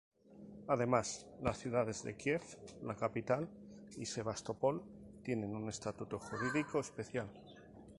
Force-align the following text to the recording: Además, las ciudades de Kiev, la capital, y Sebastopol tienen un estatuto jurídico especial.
Además, 0.67 1.27
las 1.43 1.59
ciudades 1.59 2.01
de 2.03 2.17
Kiev, 2.17 2.41
la 2.81 2.95
capital, 2.95 3.47
y 3.97 4.07
Sebastopol 4.07 4.83
tienen 5.21 5.55
un 5.55 5.69
estatuto 5.69 6.17
jurídico 6.17 6.79
especial. 6.79 7.27